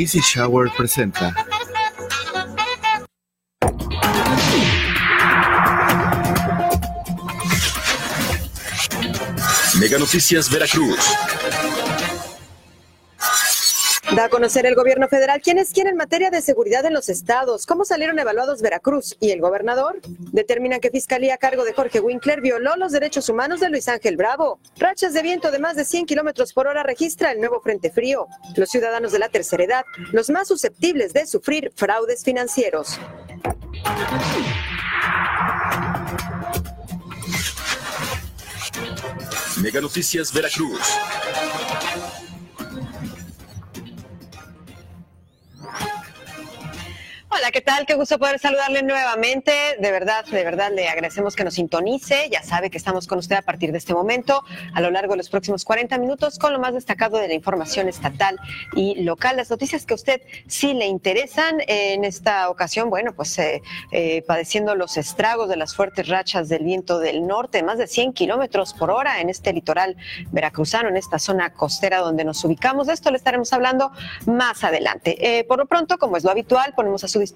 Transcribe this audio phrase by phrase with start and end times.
[0.00, 1.34] Easy Shower presenta.
[9.78, 10.96] Mega Noticias Veracruz.
[14.20, 18.18] A conocer el gobierno federal quiénes quieren materia de seguridad en los estados, cómo salieron
[18.18, 19.98] evaluados Veracruz y el gobernador.
[20.04, 24.18] Determinan que Fiscalía a cargo de Jorge Winkler violó los derechos humanos de Luis Ángel
[24.18, 24.60] Bravo.
[24.76, 28.26] Rachas de viento de más de 100 kilómetros por hora registra el nuevo Frente Frío.
[28.56, 33.00] Los ciudadanos de la tercera edad, los más susceptibles de sufrir fraudes financieros.
[39.62, 40.78] Mega Noticias Veracruz.
[47.40, 47.86] Hola, ¿qué tal?
[47.86, 49.50] Qué gusto poder saludarle nuevamente.
[49.78, 52.28] De verdad, de verdad le agradecemos que nos sintonice.
[52.30, 55.16] Ya sabe que estamos con usted a partir de este momento, a lo largo de
[55.16, 58.38] los próximos 40 minutos, con lo más destacado de la información estatal
[58.76, 59.38] y local.
[59.38, 61.62] Las noticias que a usted sí le interesan.
[61.66, 66.64] En esta ocasión, bueno, pues eh, eh, padeciendo los estragos de las fuertes rachas del
[66.64, 69.96] viento del norte, más de 100 kilómetros por hora en este litoral
[70.30, 72.88] veracruzano, en esta zona costera donde nos ubicamos.
[72.88, 73.92] De esto le estaremos hablando
[74.26, 75.38] más adelante.
[75.38, 77.29] Eh, por lo pronto, como es lo habitual, ponemos a su disposición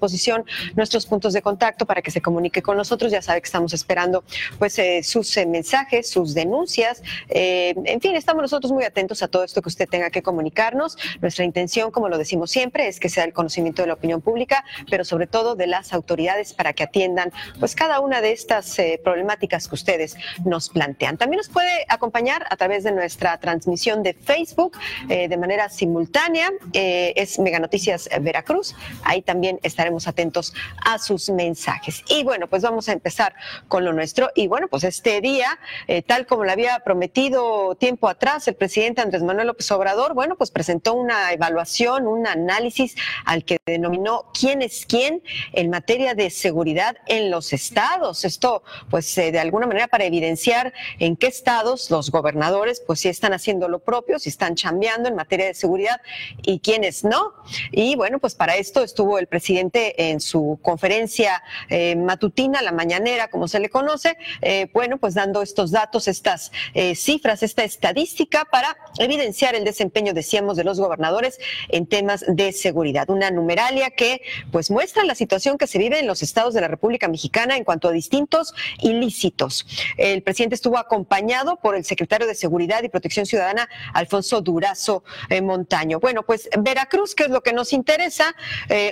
[0.75, 3.11] nuestros puntos de contacto para que se comunique con nosotros.
[3.11, 4.23] Ya sabe que estamos esperando
[4.59, 7.01] pues eh, sus eh, mensajes, sus denuncias.
[7.29, 10.97] Eh, en fin, estamos nosotros muy atentos a todo esto que usted tenga que comunicarnos.
[11.21, 14.63] Nuestra intención, como lo decimos siempre, es que sea el conocimiento de la opinión pública,
[14.89, 19.67] pero sobre todo de las autoridades para que atiendan pues cada una de estas problemáticas
[19.67, 21.17] que ustedes nos plantean.
[21.17, 26.51] También nos puede acompañar a través de nuestra transmisión de Facebook de manera simultánea.
[26.73, 28.75] es Mega Noticias Veracruz.
[29.03, 30.53] Ahí también está estaremos atentos
[30.83, 32.03] a sus mensajes.
[32.09, 33.35] Y bueno, pues vamos a empezar
[33.67, 34.31] con lo nuestro.
[34.33, 39.01] Y bueno, pues este día, eh, tal como lo había prometido tiempo atrás el presidente
[39.01, 44.63] Andrés Manuel López Obrador, bueno, pues presentó una evaluación, un análisis al que denominó quién
[44.63, 45.21] es quién
[45.53, 48.25] en materia de seguridad en los estados.
[48.25, 53.09] Esto, pues eh, de alguna manera para evidenciar en qué estados los gobernadores, pues sí
[53.09, 56.01] están haciendo lo propio, si están chambeando en materia de seguridad
[56.41, 57.33] y quiénes no.
[57.71, 63.27] Y bueno, pues para esto estuvo el presidente en su conferencia eh, matutina, la mañanera,
[63.27, 68.45] como se le conoce, eh, bueno, pues dando estos datos, estas eh, cifras, esta estadística
[68.45, 73.09] para evidenciar el desempeño, decíamos, de los gobernadores en temas de seguridad.
[73.09, 74.21] Una numeralia que
[74.51, 77.63] pues muestra la situación que se vive en los estados de la República Mexicana en
[77.63, 79.65] cuanto a distintos ilícitos.
[79.97, 85.03] El presidente estuvo acompañado por el secretario de Seguridad y Protección Ciudadana, Alfonso Durazo
[85.41, 85.99] Montaño.
[85.99, 88.35] Bueno, pues Veracruz, que es lo que nos interesa,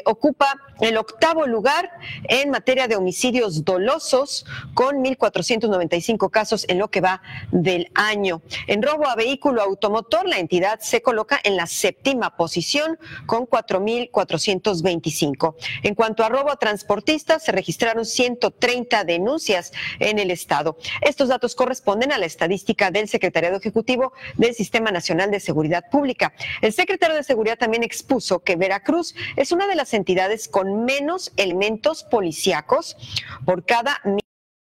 [0.05, 1.91] ocupa el octavo lugar
[2.29, 8.41] en materia de homicidios dolosos, con 1.495 casos en lo que va del año.
[8.67, 15.55] En robo a vehículo automotor, la entidad se coloca en la séptima posición, con 4.425.
[15.83, 20.77] En cuanto a robo a transportistas, se registraron 130 denuncias en el Estado.
[21.01, 26.33] Estos datos corresponden a la estadística del Secretariado Ejecutivo del Sistema Nacional de Seguridad Pública.
[26.61, 31.31] El secretario de Seguridad también expuso que Veracruz es una de las entidades con menos
[31.37, 32.97] elementos policíacos
[33.45, 34.01] por cada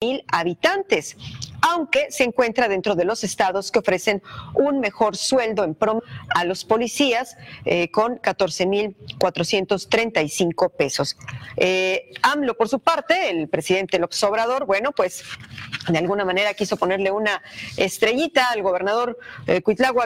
[0.00, 1.16] mil habitantes
[1.62, 4.22] aunque se encuentra dentro de los estados que ofrecen
[4.54, 5.88] un mejor sueldo en promedio
[6.34, 11.16] a los policías eh, con 14.435 pesos.
[11.56, 15.24] Eh, AMLO, por su parte, el presidente López Obrador, bueno, pues
[15.88, 17.42] de alguna manera quiso ponerle una
[17.76, 19.62] estrellita al gobernador eh,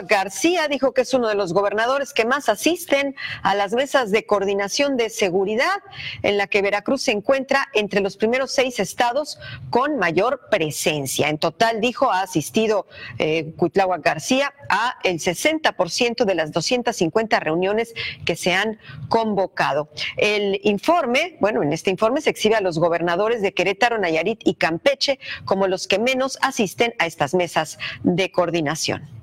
[0.07, 4.25] García, dijo que es uno de los gobernadores que más asisten a las mesas de
[4.25, 5.81] coordinación de seguridad,
[6.21, 9.39] en la que Veracruz se encuentra entre los primeros seis estados
[9.69, 11.29] con mayor presencia
[11.79, 12.87] dijo, ha asistido
[13.19, 13.53] eh,
[13.99, 17.93] García a el 60% de las 250 reuniones
[18.25, 18.79] que se han
[19.09, 19.89] convocado.
[20.17, 24.55] El informe, bueno, en este informe se exhibe a los gobernadores de Querétaro, Nayarit y
[24.55, 29.22] Campeche como los que menos asisten a estas mesas de coordinación.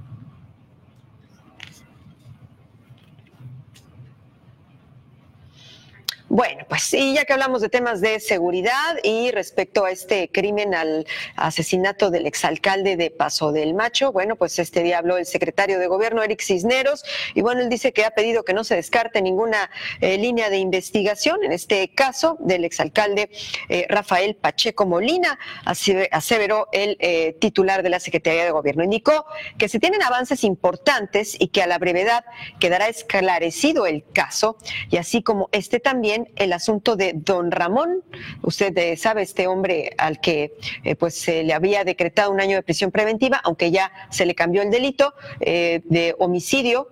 [6.32, 10.76] Bueno, pues y ya que hablamos de temas de seguridad y respecto a este crimen
[10.76, 11.04] al
[11.34, 15.88] asesinato del exalcalde de Paso del Macho, bueno, pues este día habló el secretario de
[15.88, 17.02] gobierno, Eric Cisneros,
[17.34, 20.58] y bueno, él dice que ha pedido que no se descarte ninguna eh, línea de
[20.58, 23.28] investigación en este caso del exalcalde
[23.68, 28.84] eh, Rafael Pacheco Molina, aseveró el eh, titular de la Secretaría de Gobierno.
[28.84, 29.26] Indicó
[29.58, 32.24] que se tienen avances importantes y que a la brevedad
[32.60, 34.58] quedará esclarecido el caso,
[34.90, 38.02] y así como este también el asunto de don Ramón.
[38.42, 42.56] Usted eh, sabe, este hombre al que eh, pues se le había decretado un año
[42.56, 46.88] de prisión preventiva, aunque ya se le cambió el delito eh, de homicidio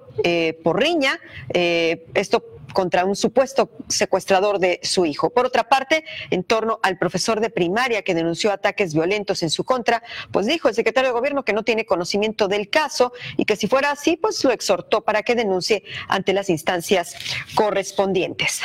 [0.64, 1.20] por riña.
[1.48, 2.42] esto
[2.72, 5.30] contra un supuesto secuestrador de su hijo.
[5.30, 9.64] Por otra parte, en torno al profesor de primaria que denunció ataques violentos en su
[9.64, 10.02] contra,
[10.32, 13.66] pues dijo el secretario de gobierno que no tiene conocimiento del caso y que si
[13.66, 17.14] fuera así, pues lo exhortó para que denuncie ante las instancias
[17.54, 18.60] correspondientes.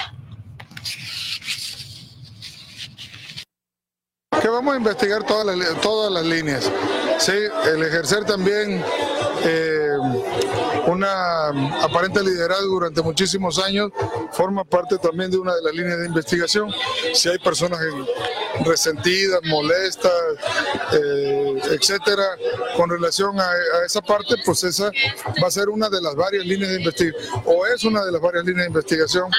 [4.42, 6.70] Que vamos a investigar todas las, todas las líneas.
[7.20, 8.84] Sí, el ejercer también
[9.46, 9.96] eh,
[10.88, 11.48] una
[11.82, 13.92] aparente liderazgo durante muchísimos años
[14.32, 16.70] forma parte también de una de las líneas de investigación.
[17.14, 17.80] Si hay personas
[18.66, 20.12] resentidas, molestas,
[20.94, 22.38] eh, etcétera,
[22.76, 23.52] con relación a,
[23.86, 24.92] esa parte, pues esa
[25.42, 28.22] va a ser una de las varias líneas de investigación, o es una de las
[28.22, 29.30] varias líneas de investigación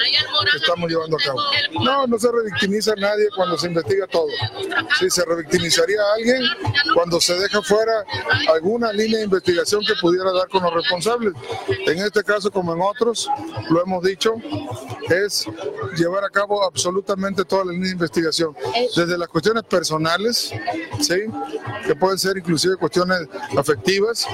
[0.51, 1.39] que estamos llevando a cabo.
[1.83, 4.27] No, no se revictimiza a nadie cuando se investiga todo.
[4.99, 6.41] Sí, se revictimizaría a alguien
[6.93, 8.05] cuando se deja fuera
[8.49, 11.33] alguna línea de investigación que pudiera dar con los responsables.
[11.67, 13.29] En este caso, como en otros,
[13.69, 14.35] lo hemos dicho,
[15.09, 15.45] es
[15.97, 18.55] llevar a cabo absolutamente toda la línea de investigación,
[18.95, 20.53] desde las cuestiones personales,
[20.99, 21.15] ¿sí?
[21.85, 24.27] que pueden ser inclusive cuestiones afectivas,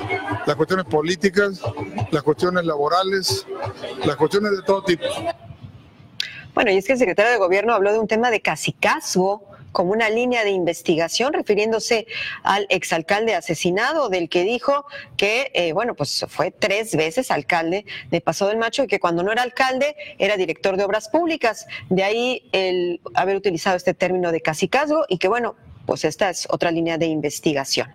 [0.45, 1.61] las cuestiones políticas,
[2.11, 3.45] las cuestiones laborales,
[4.05, 5.05] las cuestiones de todo tipo.
[6.53, 9.91] Bueno, y es que el secretario de Gobierno habló de un tema de casicazgo como
[9.91, 12.07] una línea de investigación refiriéndose
[12.43, 14.85] al exalcalde asesinado del que dijo
[15.17, 19.23] que, eh, bueno, pues fue tres veces alcalde de Paso del Macho y que cuando
[19.23, 21.67] no era alcalde era director de obras públicas.
[21.89, 25.55] De ahí el haber utilizado este término de casicazgo y que, bueno,
[25.85, 27.93] pues esta es otra línea de investigación.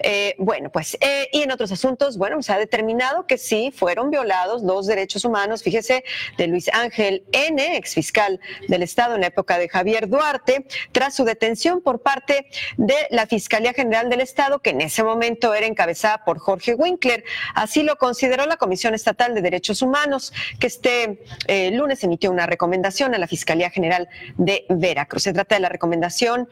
[0.00, 4.10] Eh, bueno, pues, eh, y en otros asuntos, bueno, se ha determinado que sí fueron
[4.10, 6.04] violados los derechos humanos, fíjese,
[6.36, 11.24] de Luis Ángel N., exfiscal del Estado en la época de Javier Duarte, tras su
[11.24, 12.46] detención por parte
[12.76, 17.24] de la Fiscalía General del Estado, que en ese momento era encabezada por Jorge Winkler.
[17.54, 22.46] Así lo consideró la Comisión Estatal de Derechos Humanos, que este eh, lunes emitió una
[22.46, 25.24] recomendación a la Fiscalía General de Veracruz.
[25.24, 26.48] Se trata de la recomendación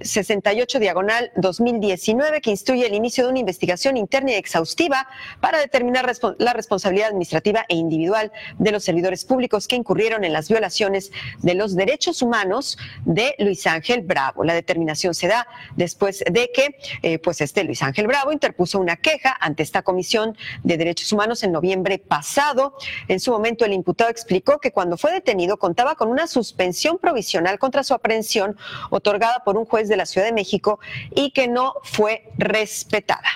[0.00, 5.08] 68 diagonal 2019 que instruye el inicio de una investigación interna y exhaustiva
[5.40, 10.48] para determinar la responsabilidad administrativa e individual de los servidores públicos que incurrieron en las
[10.48, 14.44] violaciones de los derechos humanos de Luis Ángel Bravo.
[14.44, 15.46] La determinación se da
[15.76, 20.36] después de que eh, pues este Luis Ángel Bravo interpuso una queja ante esta Comisión
[20.62, 22.76] de Derechos Humanos en noviembre pasado.
[23.08, 27.58] En su momento el imputado explicó que cuando fue detenido contaba con una suspensión provisional
[27.58, 28.56] contra su aprehensión
[28.90, 30.80] otorgada por un juez de la Ciudad de México
[31.14, 33.30] y que no fue respetada.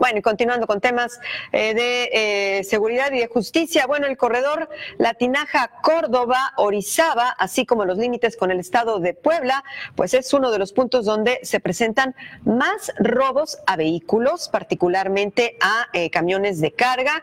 [0.00, 1.20] Bueno, y continuando con temas
[1.52, 7.84] eh, de eh, seguridad y de justicia, bueno, el corredor Latinaja Córdoba, Orizaba, así como
[7.84, 9.62] los límites con el estado de Puebla,
[9.96, 12.14] pues es uno de los puntos donde se presentan
[12.46, 17.22] más robos a vehículos, particularmente a eh, camiones de carga,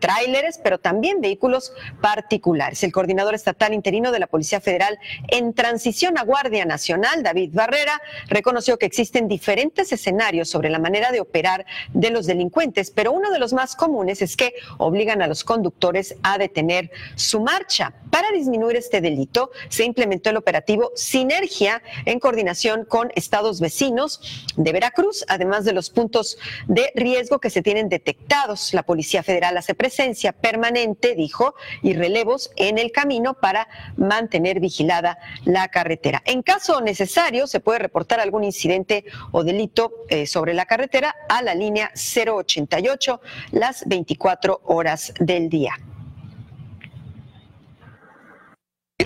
[0.00, 2.82] tráileres, pero también vehículos particulares.
[2.82, 4.98] El coordinador estatal interino de la Policía Federal
[5.28, 11.12] en transición a Guardia Nacional, David Barrera, reconoció que existen diferentes escenarios sobre la manera
[11.12, 15.26] de operar de los delincuentes, pero uno de los más comunes es que obligan a
[15.26, 17.92] los conductores a detener su marcha.
[18.10, 24.20] Para disminuir este delito, se implementó el operativo Sinergia en coordinación con estados vecinos
[24.56, 28.72] de Veracruz, además de los puntos de riesgo que se tienen detectados.
[28.72, 35.18] La Policía Federal hace presencia permanente, dijo, y relevos en el camino para mantener vigilada
[35.44, 36.22] la carretera.
[36.24, 41.42] En caso necesario, se puede reportar algún incidente o delito eh, sobre la carretera a
[41.42, 43.20] la línea 088
[43.52, 45.72] las 24 horas del día.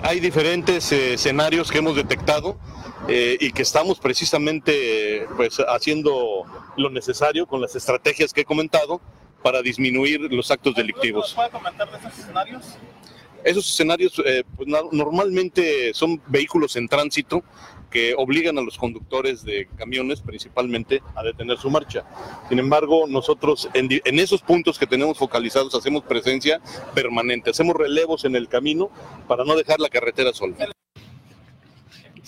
[0.03, 2.57] Hay diferentes eh, escenarios que hemos detectado
[3.07, 6.45] eh, y que estamos precisamente pues, haciendo
[6.77, 9.01] lo necesario con las estrategias que he comentado
[9.43, 11.33] para disminuir los actos delictivos.
[11.35, 12.77] ¿Puede comentar de esos escenarios?
[13.43, 17.43] Esos escenarios eh, pues, normalmente son vehículos en tránsito
[17.91, 22.03] que obligan a los conductores de camiones principalmente a detener su marcha.
[22.49, 26.61] Sin embargo, nosotros en, en esos puntos que tenemos focalizados hacemos presencia
[26.95, 28.89] permanente, hacemos relevos en el camino
[29.27, 30.55] para no dejar la carretera sola.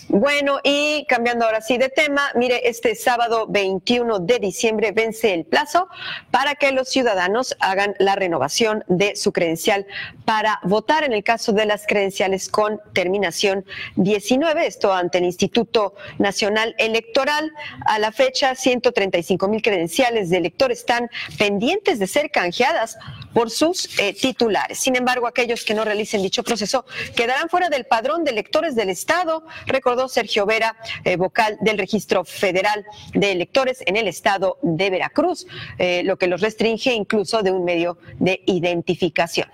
[0.09, 5.45] Bueno, y cambiando ahora sí de tema, mire, este sábado 21 de diciembre vence el
[5.45, 5.87] plazo
[6.31, 9.85] para que los ciudadanos hagan la renovación de su credencial
[10.25, 15.93] para votar en el caso de las credenciales con terminación 19, esto ante el Instituto
[16.17, 17.51] Nacional Electoral.
[17.85, 22.97] A la fecha, 135 mil credenciales de elector están pendientes de ser canjeadas
[23.33, 24.79] por sus eh, titulares.
[24.79, 26.85] Sin embargo, aquellos que no realicen dicho proceso
[27.15, 32.23] quedarán fuera del padrón de electores del Estado, recordó Sergio Vera, eh, vocal del Registro
[32.23, 35.47] Federal de Electores en el Estado de Veracruz,
[35.77, 39.49] eh, lo que los restringe incluso de un medio de identificación.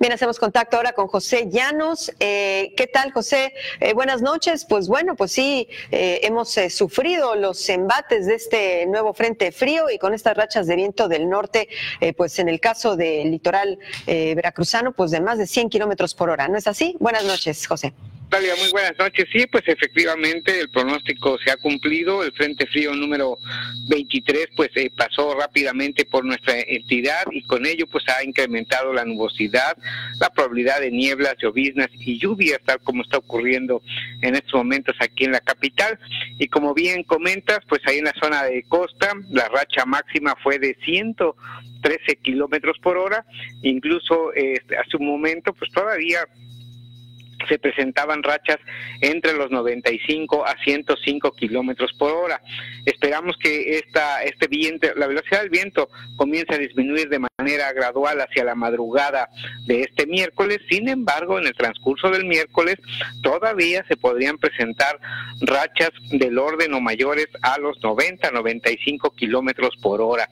[0.00, 2.12] Bien, hacemos contacto ahora con José Llanos.
[2.18, 3.54] Eh, ¿Qué tal, José?
[3.78, 4.66] Eh, buenas noches.
[4.68, 9.88] Pues bueno, pues sí, eh, hemos eh, sufrido los embates de este nuevo frente frío
[9.90, 11.68] y con estas rachas de viento del norte,
[12.00, 16.28] eh, pues en el caso del litoral veracruzano, pues de más de 100 kilómetros por
[16.28, 16.48] hora.
[16.48, 16.96] ¿No es así?
[16.98, 17.94] Buenas noches, José.
[18.30, 19.26] Muy buenas noches.
[19.32, 22.24] Sí, pues efectivamente el pronóstico se ha cumplido.
[22.24, 23.38] El Frente Frío número
[23.88, 29.04] 23 pues eh, pasó rápidamente por nuestra entidad y con ello pues ha incrementado la
[29.04, 29.76] nubosidad,
[30.18, 33.82] la probabilidad de nieblas, lloviznas y lluvias, tal como está ocurriendo
[34.20, 35.98] en estos momentos aquí en la capital.
[36.38, 40.58] Y como bien comentas, pues ahí en la zona de costa, la racha máxima fue
[40.58, 43.24] de 113 kilómetros por hora.
[43.62, 46.26] Incluso eh, hace un momento, pues todavía
[47.46, 48.58] se presentaban rachas
[49.00, 52.40] entre los 95 a 105 kilómetros por hora.
[52.84, 58.20] Esperamos que esta, este viento, la velocidad del viento comience a disminuir de manera gradual
[58.20, 59.28] hacia la madrugada
[59.66, 60.60] de este miércoles.
[60.68, 62.76] Sin embargo, en el transcurso del miércoles
[63.22, 64.98] todavía se podrían presentar
[65.40, 70.28] rachas del orden o mayores a los 90, 95 kilómetros por hora.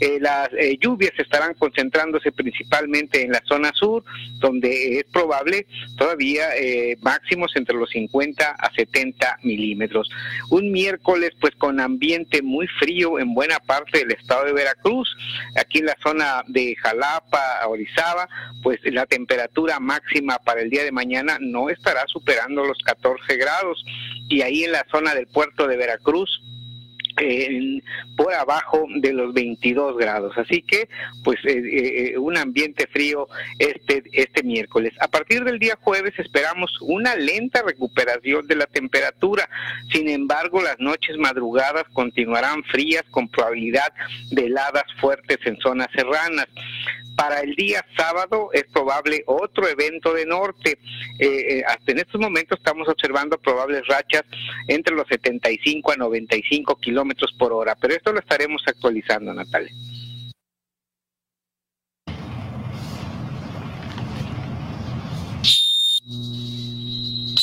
[0.00, 4.04] Eh, las eh, lluvias estarán concentrándose principalmente en la zona sur,
[4.38, 10.08] donde es probable todavía eh, máximos entre los 50 a 70 milímetros.
[10.50, 15.08] Un miércoles pues con ambiente muy frío en buena parte del estado de Veracruz.
[15.56, 18.28] Aquí en la zona de Jalapa, Orizaba,
[18.62, 23.84] pues la temperatura máxima para el día de mañana no estará superando los 14 grados.
[24.28, 26.42] Y ahí en la zona del puerto de Veracruz,
[27.20, 27.80] eh,
[28.16, 30.36] por abajo de los 22 grados.
[30.36, 30.88] Así que,
[31.24, 34.92] pues, eh, eh, un ambiente frío este, este miércoles.
[35.00, 39.48] A partir del día jueves esperamos una lenta recuperación de la temperatura.
[39.92, 43.92] Sin embargo, las noches madrugadas continuarán frías con probabilidad
[44.30, 46.48] de heladas fuertes en zonas serranas.
[47.16, 50.78] Para el día sábado es probable otro evento de norte.
[51.18, 54.22] Eh, eh, hasta en estos momentos estamos observando probables rachas
[54.68, 59.72] entre los 75 a 95 kilómetros por hora, pero esto lo estaremos actualizando, Natalia.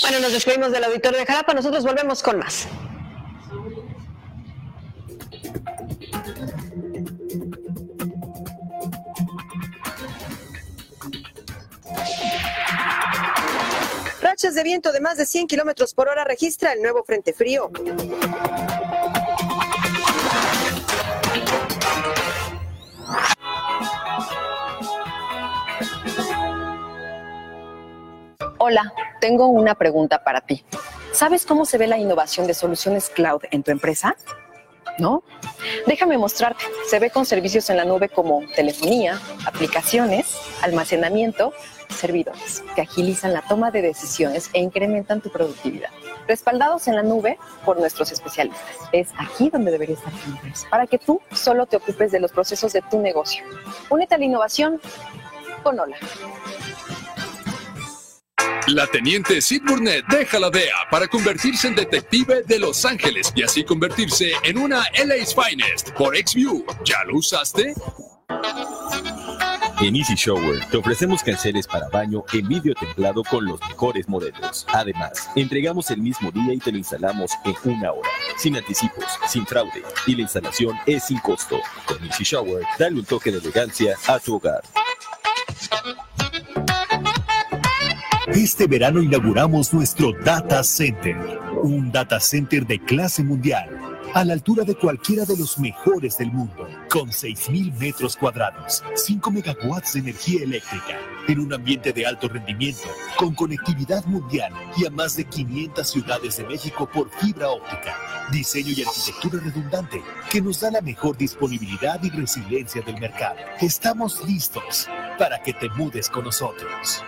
[0.01, 1.53] Bueno, nos despedimos del auditorio de Jalapa.
[1.53, 2.67] Nosotros volvemos con más.
[14.33, 17.69] Rachas de viento de más de 100 kilómetros por hora registra el nuevo Frente Frío.
[28.57, 30.65] Hola, tengo una pregunta para ti.
[31.11, 34.15] ¿Sabes cómo se ve la innovación de soluciones cloud en tu empresa?
[34.99, 35.23] ¿No?
[35.87, 36.63] Déjame mostrarte.
[36.87, 41.53] Se ve con servicios en la nube como telefonía, aplicaciones, almacenamiento,
[41.93, 45.89] servidores, que agilizan la toma de decisiones e incrementan tu productividad.
[46.27, 48.75] Respaldados en la nube por nuestros especialistas.
[48.91, 52.31] Es aquí donde debería estar tu empresa, para que tú solo te ocupes de los
[52.31, 53.43] procesos de tu negocio.
[53.89, 54.79] Únete a la innovación
[55.63, 55.97] con Hola.
[58.67, 63.43] La teniente Sid Burnett deja la DEA para convertirse en detective de Los Ángeles y
[63.43, 66.65] así convertirse en una LA's Finest por XView.
[66.85, 67.73] ¿Ya lo usaste?
[69.81, 74.65] En Easy Shower te ofrecemos canceles para baño en vidrio templado con los mejores modelos.
[74.69, 79.45] Además, entregamos el mismo día y te lo instalamos en una hora, sin anticipos, sin
[79.45, 81.59] fraude y la instalación es sin costo.
[81.85, 84.63] Con Easy Shower, dale un toque de elegancia a tu hogar.
[88.27, 91.17] Este verano inauguramos nuestro Data Center,
[91.61, 93.69] un data center de clase mundial,
[94.13, 99.29] a la altura de cualquiera de los mejores del mundo, con 6.000 metros cuadrados, 5
[99.29, 102.87] megawatts de energía eléctrica, en un ambiente de alto rendimiento,
[103.17, 107.97] con conectividad mundial y a más de 500 ciudades de México por fibra óptica.
[108.31, 110.01] Diseño y arquitectura redundante
[110.31, 113.35] que nos da la mejor disponibilidad y resiliencia del mercado.
[113.59, 114.87] Estamos listos
[115.19, 117.03] para que te mudes con nosotros.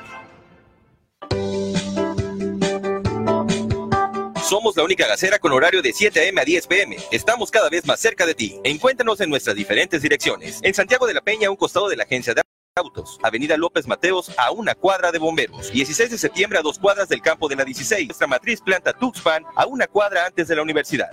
[4.47, 6.39] Somos la única gacera con horario de 7 a.m.
[6.39, 6.95] a 10 p.m.
[7.09, 8.59] Estamos cada vez más cerca de ti.
[8.63, 10.59] Encuéntranos en nuestras diferentes direcciones.
[10.61, 12.43] En Santiago de la Peña, a un costado de la agencia de
[12.75, 13.17] autos.
[13.23, 15.71] Avenida López Mateos, a una cuadra de bomberos.
[15.71, 18.05] 16 de septiembre a dos cuadras del campo de la 16.
[18.05, 21.09] Nuestra matriz planta Tuxpan, a una cuadra antes de la universidad.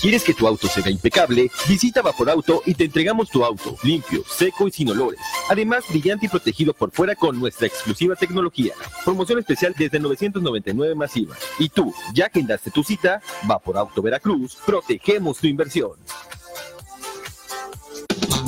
[0.00, 1.50] ¿Quieres que tu auto se vea impecable?
[1.68, 5.20] Visita Vaporauto y te entregamos tu auto limpio, seco y sin olores.
[5.50, 8.72] Además, brillante y protegido por fuera con nuestra exclusiva tecnología.
[9.04, 11.36] Promoción especial desde 999 masiva.
[11.58, 15.90] Y tú, ya que agendaste tu cita, Vaporauto Veracruz, protegemos tu inversión.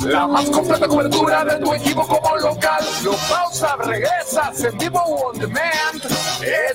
[0.01, 2.83] La más completa cobertura de tu equipo como local.
[3.03, 6.03] Lo pausa, regresas en vivo on demand.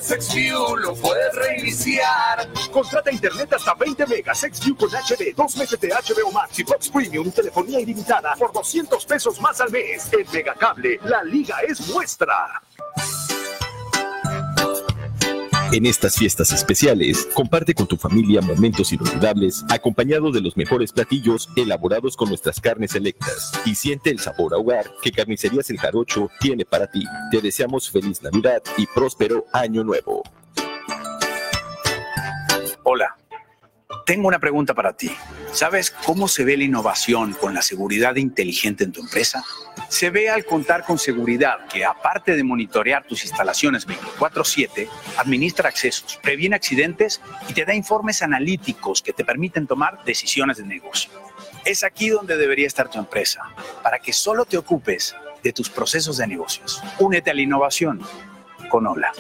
[0.00, 2.48] XView, lo puedes reiniciar.
[2.72, 6.88] Contrata internet hasta 20 megas, XView con HD, 2 meses de HBO Max y Fox
[6.88, 10.08] Premium, telefonía ilimitada por 200 pesos más al mes.
[10.12, 12.62] En Megacable, la liga es nuestra.
[15.70, 21.50] En estas fiestas especiales, comparte con tu familia momentos inolvidables acompañado de los mejores platillos
[21.56, 26.30] elaborados con nuestras carnes selectas y siente el sabor a hogar que Carnicerías El Jarocho
[26.40, 27.04] tiene para ti.
[27.30, 30.22] Te deseamos feliz Navidad y próspero Año Nuevo.
[32.84, 33.17] Hola,
[34.09, 35.15] tengo una pregunta para ti.
[35.53, 39.45] ¿Sabes cómo se ve la innovación con la seguridad inteligente en tu empresa?
[39.91, 44.88] Se ve al contar con seguridad que, aparte de monitorear tus instalaciones 24/7,
[45.19, 50.65] administra accesos, previene accidentes y te da informes analíticos que te permiten tomar decisiones de
[50.65, 51.11] negocio.
[51.67, 53.43] Es aquí donde debería estar tu empresa,
[53.83, 56.83] para que solo te ocupes de tus procesos de negocios.
[56.99, 58.00] Únete a la innovación
[58.71, 59.12] con Hola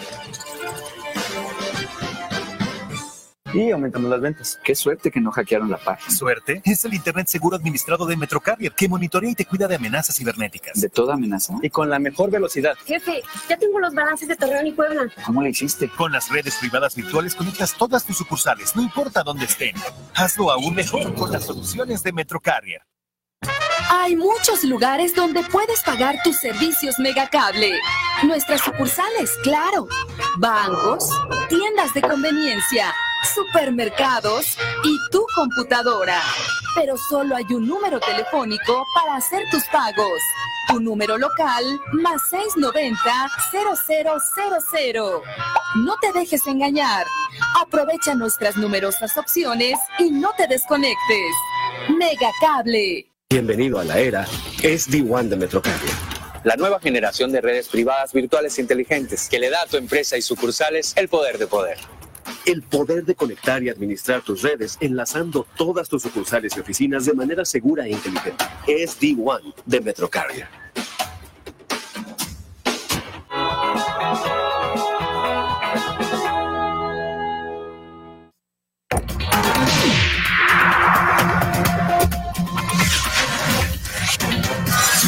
[3.54, 4.60] y aumentamos las ventas.
[4.62, 6.14] Qué suerte que no hackearon la página.
[6.14, 6.62] ¿Suerte?
[6.64, 10.80] Es el Internet seguro administrado de Metrocarrier que monitorea y te cuida de amenazas cibernéticas.
[10.80, 11.54] ¿De toda amenaza?
[11.62, 12.74] Y con la mejor velocidad.
[12.86, 15.10] Jefe, ya tengo los balances de Torreón y Puebla.
[15.24, 15.88] ¿Cómo le hiciste?
[15.88, 19.74] Con las redes privadas virtuales conectas todas tus sucursales, no importa dónde estén.
[20.14, 22.82] Hazlo aún mejor con las soluciones de Metrocarrier.
[23.90, 27.78] Hay muchos lugares donde puedes pagar tus servicios Megacable.
[28.22, 29.86] Nuestras sucursales, claro.
[30.36, 31.10] Bancos,
[31.48, 32.94] tiendas de conveniencia,
[33.34, 36.20] supermercados y tu computadora.
[36.74, 40.22] Pero solo hay un número telefónico para hacer tus pagos.
[40.68, 45.22] Tu número local más 690-0000.
[45.76, 47.06] No te dejes engañar.
[47.60, 51.34] Aprovecha nuestras numerosas opciones y no te desconectes.
[51.98, 53.08] Megacable.
[53.30, 55.92] Bienvenido a la era SD1 de Metrocarrier.
[56.44, 60.22] La nueva generación de redes privadas virtuales inteligentes que le da a tu empresa y
[60.22, 61.76] sucursales el poder de poder.
[62.46, 67.12] El poder de conectar y administrar tus redes enlazando todas tus sucursales y oficinas de
[67.12, 68.42] manera segura e inteligente.
[68.66, 70.48] SD1 de Metrocarrier.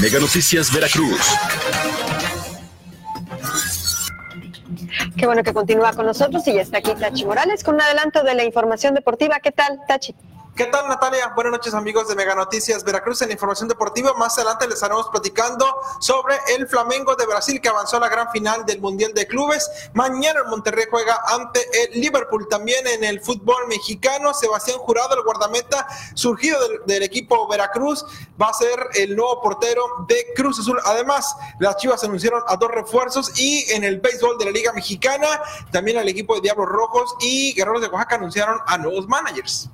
[0.01, 1.21] Mega Noticias Veracruz.
[5.17, 8.23] Qué bueno que continúa con nosotros y ya está aquí Tachi Morales con un adelanto
[8.23, 9.41] de la información deportiva.
[9.41, 10.15] ¿Qué tal, Tachi?
[10.57, 11.33] ¿Qué tal, Natalia?
[11.35, 14.13] Buenas noches, amigos de Mega Noticias Veracruz en la información deportiva.
[14.15, 15.65] Más adelante les estaremos platicando
[16.01, 19.71] sobre el Flamengo de Brasil que avanzó a la gran final del Mundial de Clubes.
[19.95, 22.47] Mañana el Monterrey juega ante el Liverpool.
[22.49, 28.05] También en el fútbol mexicano, Sebastián Jurado, el guardameta surgido del, equipo Veracruz,
[28.41, 30.79] va a ser el nuevo portero de Cruz Azul.
[30.85, 35.41] Además, las Chivas anunciaron a dos refuerzos y en el béisbol de la Liga Mexicana,
[35.71, 39.71] también al equipo de Diablos Rojos y Guerreros de Oaxaca anunciaron a nuevos managers.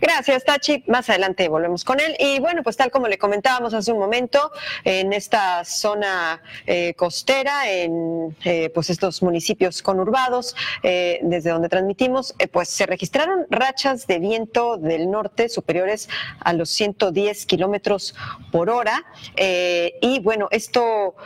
[0.00, 0.84] Gracias, Tachi.
[0.86, 2.14] Más adelante volvemos con él.
[2.20, 4.52] Y bueno, pues tal como le comentábamos hace un momento,
[4.84, 12.34] en esta zona eh, costera, en eh, pues estos municipios conurbados, eh, desde donde transmitimos,
[12.38, 16.08] eh, pues se registraron rachas de viento del norte superiores
[16.40, 18.14] a los 110 kilómetros
[18.52, 19.04] por hora.
[19.36, 21.16] Eh, y bueno, esto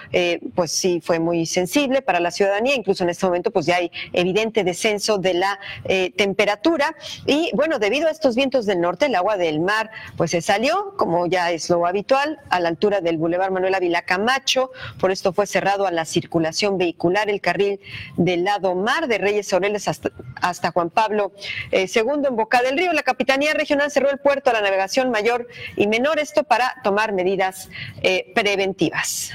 [0.54, 2.74] pues sí fue muy sensible para la ciudadanía.
[2.74, 5.58] Incluso en este momento, pues ya hay evidente descenso de la
[6.16, 6.94] temperatura.
[7.26, 10.94] Y bueno, debido a estos vientos Del Norte, el agua del mar, pues se salió,
[10.96, 14.72] como ya es lo habitual, a la altura del Boulevard Manuel Ávila Camacho.
[14.98, 17.80] Por esto fue cerrado a la circulación vehicular el carril
[18.16, 21.32] del lado mar de Reyes Aureles hasta, Juan Pablo
[21.70, 22.92] II eh, en Boca del Río.
[22.92, 27.12] La Capitanía Regional cerró el puerto a la navegación mayor y menor, esto para tomar
[27.12, 27.68] medidas
[28.02, 29.32] eh, preventivas.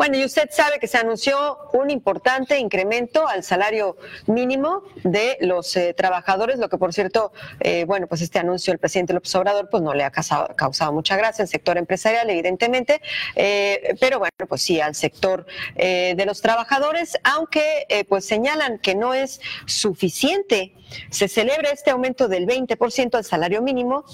[0.00, 5.76] Bueno, y usted sabe que se anunció un importante incremento al salario mínimo de los
[5.76, 9.68] eh, trabajadores, lo que por cierto, eh, bueno, pues este anuncio del presidente López Obrador
[9.70, 13.02] pues no le ha causado, mucha gracia al sector empresarial, evidentemente,
[13.36, 15.44] eh, pero bueno, pues sí al sector
[15.76, 20.74] de los trabajadores, aunque pues señalan que no es suficiente.
[21.10, 24.04] Se celebra este aumento del 20% al salario mínimo,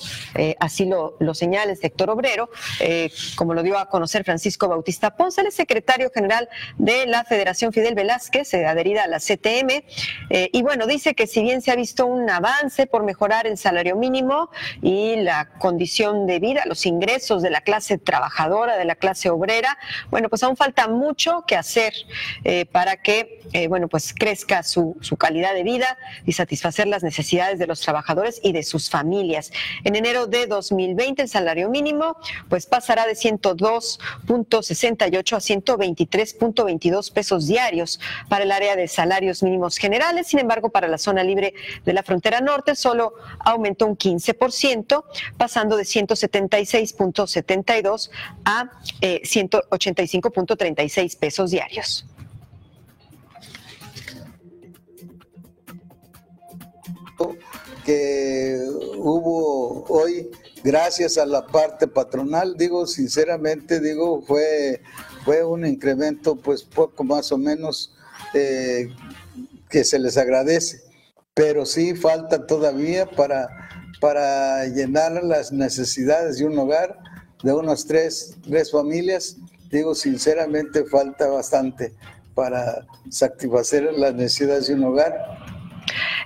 [0.58, 2.50] así lo, lo, señala el sector obrero,
[3.36, 5.75] como lo dio a conocer Francisco Bautista Ponce, el secretario
[6.14, 9.84] general de la Federación Fidel Velázquez, eh, adherida a la CTM,
[10.30, 13.58] eh, y bueno, dice que si bien se ha visto un avance por mejorar el
[13.58, 14.50] salario mínimo
[14.82, 19.78] y la condición de vida, los ingresos de la clase trabajadora, de la clase obrera,
[20.10, 21.92] bueno, pues aún falta mucho que hacer
[22.44, 27.58] eh, para que, bueno, pues crezca su, su calidad de vida y satisfacer las necesidades
[27.58, 29.50] de los trabajadores y de sus familias.
[29.84, 32.16] En enero de 2020 el salario mínimo
[32.48, 39.76] pues pasará de 102.68 a 100 123.22 pesos diarios para el área de salarios mínimos
[39.76, 40.28] generales.
[40.28, 41.52] Sin embargo, para la zona libre
[41.84, 45.04] de la frontera norte solo aumentó un 15%,
[45.36, 48.08] pasando de 176.72
[48.44, 52.06] a 185.36 eh, pesos diarios.
[57.84, 58.58] que
[58.96, 60.30] hubo hoy
[60.64, 64.82] gracias a la parte patronal, digo sinceramente, digo, fue
[65.26, 67.92] fue un incremento pues poco más o menos
[68.32, 68.88] eh,
[69.68, 70.80] que se les agradece,
[71.34, 73.48] pero sí falta todavía para,
[74.00, 76.96] para llenar las necesidades de un hogar,
[77.42, 79.36] de unas tres, tres familias.
[79.68, 81.92] Digo, sinceramente falta bastante
[82.36, 85.12] para satisfacer las necesidades de un hogar.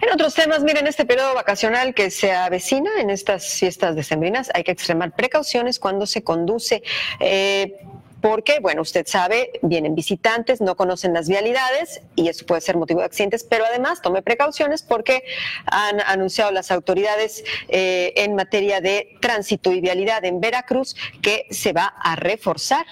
[0.02, 4.62] En otros temas, miren, este periodo vacacional que se avecina en estas fiestas decembrinas, hay
[4.62, 6.82] que extremar precauciones cuando se conduce.
[7.18, 7.78] Eh,
[8.20, 13.00] porque, bueno, usted sabe, vienen visitantes, no conocen las vialidades y eso puede ser motivo
[13.00, 15.24] de accidentes, pero además tome precauciones porque
[15.66, 21.72] han anunciado las autoridades eh, en materia de tránsito y vialidad en Veracruz que se
[21.72, 22.86] va a reforzar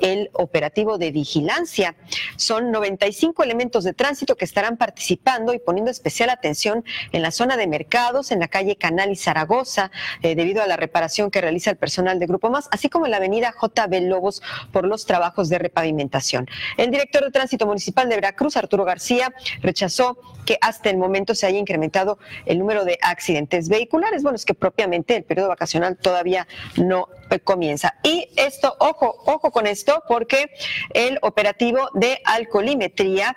[0.00, 1.94] el operativo de vigilancia.
[2.36, 7.56] Son 95 elementos de tránsito que estarán participando y poniendo especial atención en la zona
[7.56, 9.90] de mercados, en la calle Canal y Zaragoza,
[10.22, 13.12] eh, debido a la reparación que realiza el personal de Grupo Más, así como en
[13.12, 14.42] la avenida JB Lobos
[14.74, 16.48] por los trabajos de repavimentación.
[16.76, 19.32] El director de Tránsito Municipal de Veracruz, Arturo García,
[19.62, 24.24] rechazó que hasta el momento se haya incrementado el número de accidentes vehiculares.
[24.24, 27.08] Bueno, es que propiamente el periodo vacacional todavía no
[27.42, 27.94] comienza.
[28.02, 30.50] Y esto, ojo, ojo con esto, porque
[30.90, 33.36] el operativo de alcoholimetría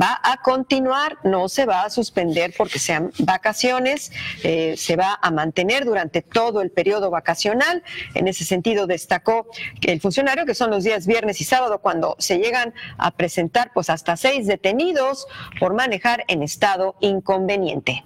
[0.00, 5.30] va a continuar, no se va a suspender porque sean vacaciones, eh, se va a
[5.30, 7.82] mantener durante todo el periodo vacacional.
[8.14, 9.46] En ese sentido, destacó
[9.82, 13.90] el funcionario, que son los días viernes y sábado, cuando se llegan a presentar pues
[13.90, 15.26] hasta seis detenidos
[15.58, 18.04] por manejar en estado inconveniente.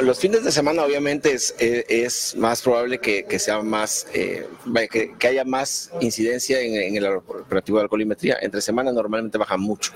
[0.00, 4.48] Los fines de semana obviamente es, es, más probable que, sea más, eh,
[4.90, 8.38] que, que, haya más incidencia en, en, el operativo de alcoholimetría.
[8.40, 9.92] Entre semana normalmente baja mucho.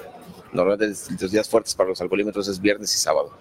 [0.52, 3.32] Normalmente los días fuertes para los alcoholímetros es viernes y sábado.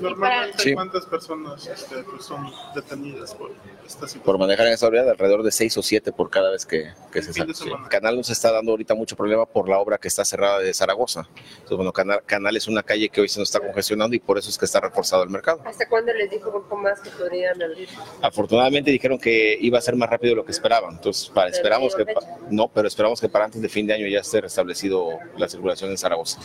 [0.00, 3.50] Normalmente, ¿cuántas personas este, pues, son detenidas por
[3.86, 4.22] esta situación?
[4.24, 7.22] Por manejar en esa hora alrededor de seis o siete por cada vez que, que
[7.22, 7.52] se sale.
[7.52, 10.72] El canal nos está dando ahorita mucho problema por la obra que está cerrada de
[10.72, 11.28] Zaragoza.
[11.54, 14.38] Entonces, bueno, canal, canal es una calle que hoy se nos está congestionando y por
[14.38, 15.62] eso es que está reforzado el mercado.
[15.64, 17.88] ¿Hasta cuándo les dijo poco más que podrían abrir?
[18.20, 20.94] Afortunadamente dijeron que iba a ser más rápido de lo que esperaban.
[20.94, 22.04] Entonces, para, esperamos que,
[22.50, 25.90] no, pero esperamos que para antes de fin de año ya esté restablecido la circulación
[25.90, 26.40] en Zaragoza.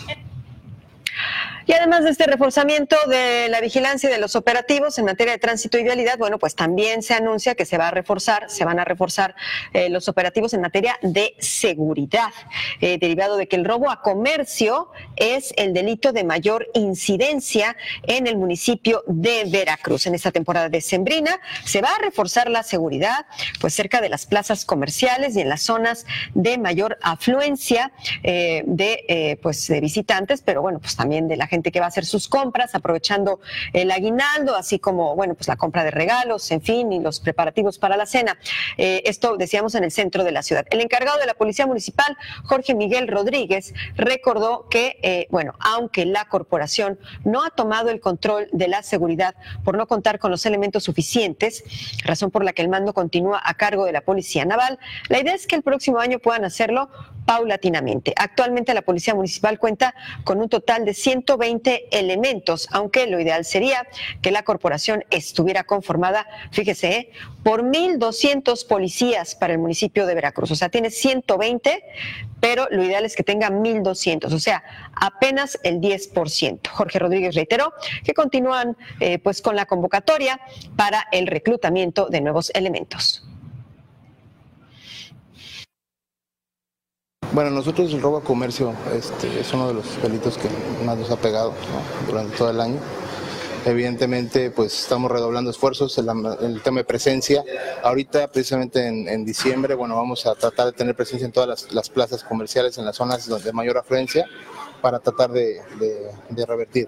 [1.67, 5.38] Y además de este reforzamiento de la vigilancia y de los operativos en materia de
[5.38, 8.80] tránsito y vialidad, bueno, pues también se anuncia que se va a reforzar, se van
[8.80, 9.36] a reforzar
[9.73, 12.32] eh, los operativos en materia de seguridad,
[12.80, 18.27] eh, derivado de que el robo a comercio es el delito de mayor incidencia en
[18.27, 20.08] el municipio de Veracruz.
[20.08, 23.25] En esta temporada de Sembrina se va a reforzar la seguridad,
[23.60, 27.91] pues cerca de las plazas comerciales y en las zonas de mayor afluencia
[28.23, 31.89] eh, de, pues, de visitantes, pero bueno, pues también de la gente que va a
[31.89, 33.39] hacer sus compras aprovechando
[33.74, 37.78] el aguinaldo, así como, bueno, pues la compra de regalos, en fin, y los preparativos
[37.78, 38.38] para la cena.
[38.78, 40.65] Eh, esto decíamos en el centro de la ciudad.
[40.70, 46.26] El encargado de la Policía Municipal, Jorge Miguel Rodríguez, recordó que, eh, bueno, aunque la
[46.26, 50.84] corporación no ha tomado el control de la seguridad por no contar con los elementos
[50.84, 51.63] suficientes,
[52.04, 55.34] razón por la que el mando continúa a cargo de la Policía Naval, la idea
[55.34, 56.89] es que el próximo año puedan hacerlo
[57.26, 58.13] paulatinamente.
[58.15, 59.93] Actualmente la Policía Municipal cuenta
[60.24, 61.46] con un total de 120
[61.91, 63.88] elementos, aunque lo ideal sería
[64.21, 67.12] que la corporación estuviera conformada, fíjese, ¿eh?
[67.43, 70.51] por 1.200 policías para el municipio de Veracruz.
[70.51, 71.83] O sea, tiene 120,
[72.39, 76.67] pero lo ideal es que tenga 1.200, o sea, apenas el 10%.
[76.69, 80.39] Jorge Rodríguez reiteró que continúan eh, pues con la convocatoria
[80.75, 83.23] para el reclutamiento de nuevos elementos.
[87.38, 90.50] Bueno, nosotros el robo a comercio este, es uno de los delitos que
[90.84, 91.54] más nos ha pegado
[92.08, 92.80] durante todo el año.
[93.63, 96.08] Evidentemente, pues estamos redoblando esfuerzos en
[96.41, 97.43] el tema de presencia.
[97.84, 102.23] Ahorita, precisamente en, diciembre, bueno, vamos a tratar de tener presencia en todas las, plazas
[102.23, 104.26] comerciales, en las zonas donde mayor afluencia,
[104.82, 105.62] para tratar de,
[106.47, 106.88] revertir.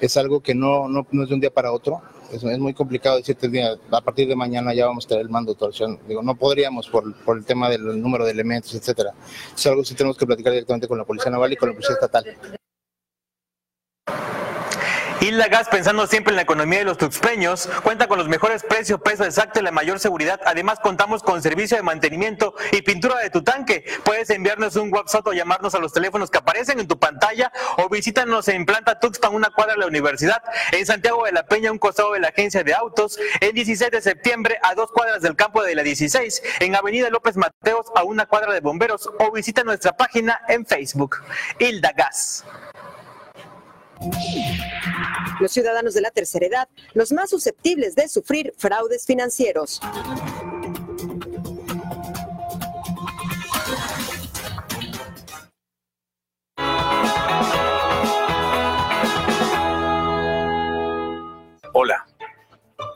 [0.00, 3.16] Es algo que no, no, no es de un día para otro, es, muy complicado
[3.16, 3.50] decirte
[3.90, 5.98] a partir de mañana ya vamos a tener el mando de torsión.
[6.06, 9.12] Digo, no podríamos por, por el tema del número de elementos, etcétera.
[9.54, 11.94] Es algo que tenemos que platicar directamente con la Policía Naval y con la Policía
[11.94, 12.24] Estatal.
[15.20, 19.02] Hilda Gas, pensando siempre en la economía de los tuxpeños, cuenta con los mejores precios,
[19.02, 20.40] peso exacto y la mayor seguridad.
[20.46, 23.84] Además, contamos con servicio de mantenimiento y pintura de tu tanque.
[24.02, 27.90] Puedes enviarnos un WhatsApp o llamarnos a los teléfonos que aparecen en tu pantalla o
[27.90, 31.78] visítanos en Planta Tuxpan, una cuadra de la universidad, en Santiago de la Peña, un
[31.78, 35.62] costado de la agencia de autos, en 16 de septiembre, a dos cuadras del campo
[35.62, 39.94] de la 16, en Avenida López Mateos, a una cuadra de bomberos o visita nuestra
[39.94, 41.18] página en Facebook.
[41.58, 42.46] Hilda Gas.
[45.40, 49.80] Los ciudadanos de la tercera edad, los más susceptibles de sufrir fraudes financieros.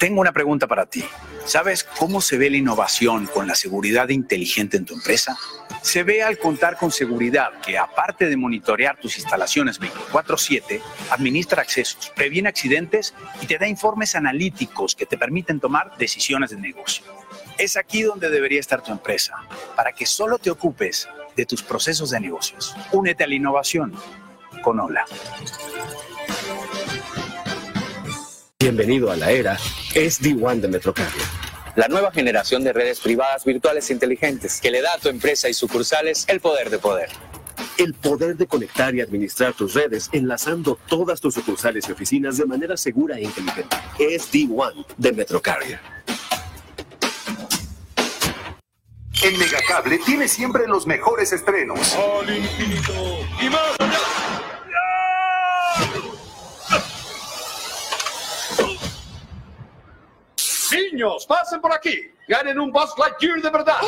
[0.04, 1.02] Tengo una pregunta para ti.
[1.46, 5.34] ¿Sabes cómo se ve la innovación con la seguridad inteligente en tu empresa?
[5.80, 12.12] Se ve al contar con seguridad que, aparte de monitorear tus instalaciones 24/7, administra accesos,
[12.14, 17.06] previene accidentes y te da informes analíticos que te permiten tomar decisiones de negocio.
[17.56, 19.36] Es aquí donde debería estar tu empresa,
[19.74, 22.76] para que solo te ocupes de tus procesos de negocios.
[22.92, 23.94] Únete a la innovación
[24.62, 25.06] con Hola.
[28.64, 29.58] Bienvenido a la era
[29.94, 31.20] SD-WAN de Metrocable
[31.76, 35.52] la nueva generación de redes privadas virtuales inteligentes que le da a tu empresa y
[35.52, 37.10] sucursales el poder de poder.
[37.76, 42.46] El poder de conectar y administrar tus redes enlazando todas tus sucursales y oficinas de
[42.46, 43.76] manera segura e inteligente.
[43.98, 45.80] Es D1 de Metrocarrier.
[49.22, 51.94] En Megacable tiene siempre los mejores estrenos.
[51.96, 52.92] Al infinito
[53.42, 53.93] y más
[60.94, 62.08] Niños, pasen por aquí.
[62.28, 63.78] Ganen un Buzz Lightyear de verdad.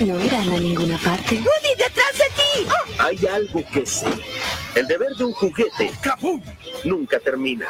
[0.00, 1.36] No irán a ninguna parte.
[1.36, 2.68] ¡Woody, detrás de ti!
[2.98, 4.06] Hay algo que sé.
[4.74, 6.42] El deber de un juguete, ¡Kabum!
[6.84, 7.66] nunca termina.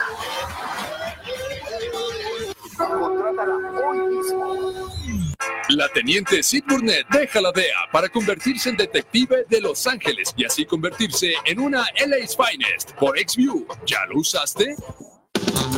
[5.69, 10.45] La teniente Sid Burnett deja la DEA para convertirse en detective de Los Ángeles y
[10.45, 13.65] así convertirse en una LA's Finest por XView.
[13.87, 14.75] ¿Ya lo usaste?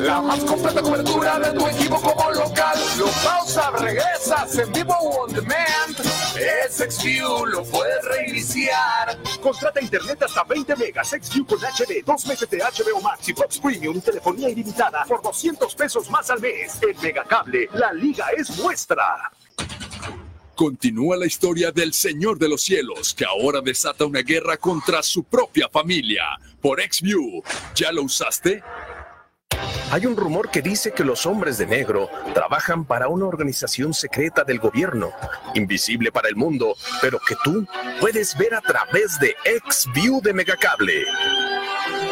[0.01, 2.79] La más completa cobertura de tu equipo como local.
[2.99, 5.97] Lo pausa, regresas en vivo on demand.
[6.37, 9.17] Es XView, lo puedes reiniciar.
[9.41, 13.59] Contrata internet hasta 20 megas, XView con HD, dos meses de HBO Max y Fox
[13.59, 16.79] Premium, telefonía ilimitada por 200 pesos más al mes.
[16.83, 19.31] En Megacable, la liga es nuestra.
[20.55, 25.25] Continúa la historia del Señor de los Cielos, que ahora desata una guerra contra su
[25.25, 26.23] propia familia.
[26.61, 27.43] Por XView,
[27.75, 28.63] ¿ya lo usaste?
[29.93, 34.43] Hay un rumor que dice que los hombres de negro trabajan para una organización secreta
[34.43, 35.13] del gobierno,
[35.53, 37.67] invisible para el mundo, pero que tú
[38.01, 39.37] puedes ver a través de
[39.69, 41.05] XView de Megacable.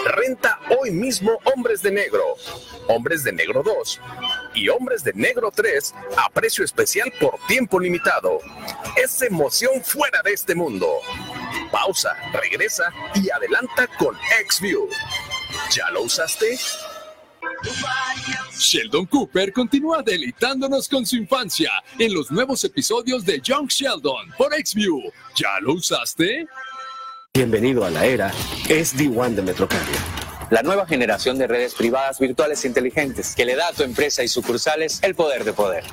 [0.04, 2.22] Renta hoy mismo Hombres de Negro,
[2.86, 3.98] Hombres de Negro 2
[4.56, 8.40] y Hombres de Negro 3 a precio especial por tiempo limitado.
[9.02, 10.86] Es emoción fuera de este mundo.
[11.72, 14.14] Pausa, regresa y adelanta con
[14.50, 14.86] XView.
[15.74, 16.58] ¿Ya lo usaste?
[18.58, 24.52] Sheldon Cooper continúa deleitándonos con su infancia en los nuevos episodios de Young Sheldon por
[24.54, 25.12] XView.
[25.36, 26.46] ¿Ya lo usaste?
[27.34, 28.32] Bienvenido a la era
[28.68, 30.00] SD-WAN de Metrocarrier.
[30.50, 34.28] La nueva generación de redes privadas virtuales inteligentes que le da a tu empresa y
[34.28, 35.84] sucursales el poder de poder.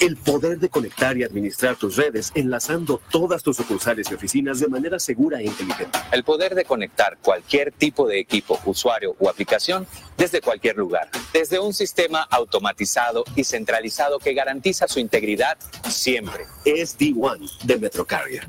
[0.00, 4.68] El poder de conectar y administrar tus redes enlazando todas tus sucursales y oficinas de
[4.68, 5.98] manera segura e inteligente.
[6.12, 11.10] El poder de conectar cualquier tipo de equipo, usuario o aplicación desde cualquier lugar.
[11.32, 15.58] Desde un sistema automatizado y centralizado que garantiza su integridad
[15.88, 16.44] siempre.
[16.64, 18.46] SD-WAN de Metrocarrier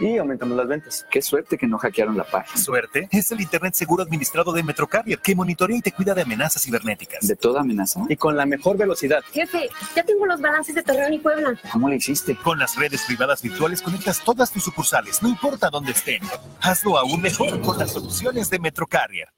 [0.00, 1.06] y aumentamos las ventas.
[1.10, 2.62] Qué suerte que no hackearon la página.
[2.62, 3.08] ¿Suerte?
[3.10, 7.26] Es el Internet seguro administrado de Metrocarrier que monitorea y te cuida de amenazas cibernéticas.
[7.26, 8.00] ¿De toda amenaza?
[8.08, 9.22] Y con la mejor velocidad.
[9.32, 11.58] Jefe, ya tengo los balances de Torreón y Puebla.
[11.72, 12.36] ¿Cómo le hiciste?
[12.36, 16.22] Con las redes privadas virtuales conectas todas tus sucursales, no importa dónde estén.
[16.60, 19.28] Hazlo aún mejor con las soluciones de Metrocarrier.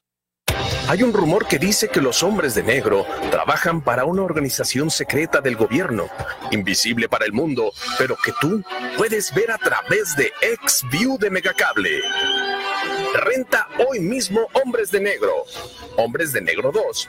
[0.90, 5.40] Hay un rumor que dice que los hombres de negro trabajan para una organización secreta
[5.40, 6.09] del gobierno,
[6.50, 8.64] invisible para el mundo, pero que tú
[8.96, 10.33] puedes ver a través de
[10.66, 12.03] XView de Megacable.
[13.14, 15.44] Renta hoy mismo Hombres de Negro,
[15.96, 17.09] Hombres de Negro 2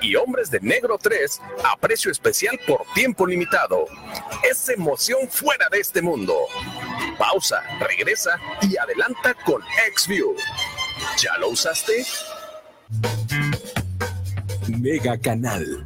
[0.00, 3.84] y Hombres de Negro 3 a precio especial por tiempo limitado.
[4.50, 6.34] Es emoción fuera de este mundo.
[7.18, 9.60] Pausa, regresa y adelanta con
[9.94, 10.34] XView.
[11.18, 12.06] ¿Ya lo usaste?
[14.68, 15.84] Mega Canal.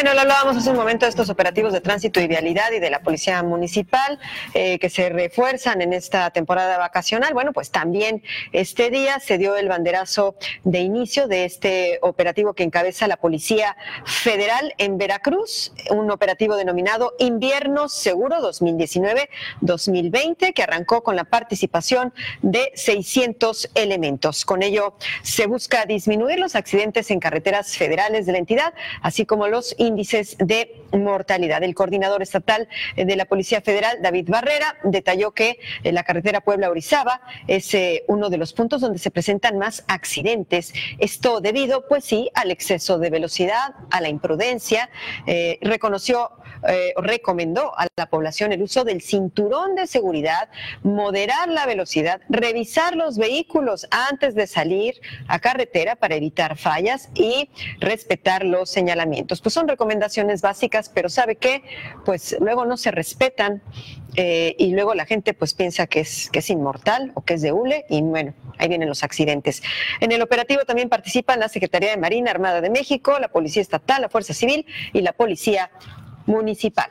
[0.00, 2.88] Bueno, lo hablábamos hace un momento de estos operativos de tránsito y vialidad y de
[2.88, 4.20] la Policía Municipal
[4.54, 7.34] eh, que se refuerzan en esta temporada vacacional.
[7.34, 12.62] Bueno, pues también este día se dio el banderazo de inicio de este operativo que
[12.62, 21.16] encabeza la Policía Federal en Veracruz, un operativo denominado Invierno Seguro 2019-2020 que arrancó con
[21.16, 24.44] la participación de 600 elementos.
[24.44, 29.48] Con ello se busca disminuir los accidentes en carreteras federales de la entidad, así como
[29.48, 31.62] los índices de mortalidad.
[31.62, 37.20] El coordinador estatal de la Policía Federal, David Barrera, detalló que eh, la carretera Puebla-Orizaba
[37.46, 40.72] es eh, uno de los puntos donde se presentan más accidentes.
[40.98, 44.90] Esto debido, pues sí, al exceso de velocidad, a la imprudencia.
[45.26, 46.30] Eh, reconoció
[46.96, 50.48] recomendó a la población el uso del cinturón de seguridad,
[50.82, 57.50] moderar la velocidad, revisar los vehículos antes de salir a carretera para evitar fallas y
[57.80, 59.40] respetar los señalamientos.
[59.40, 61.62] Pues son recomendaciones básicas, pero ¿sabe qué?
[62.04, 63.62] Pues luego no se respetan
[64.16, 67.42] eh, y luego la gente pues piensa que es, que es inmortal o que es
[67.42, 69.62] de hule y bueno, ahí vienen los accidentes.
[70.00, 74.02] En el operativo también participan la Secretaría de Marina Armada de México, la Policía Estatal,
[74.02, 75.70] la Fuerza Civil y la Policía
[76.28, 76.90] Municipal.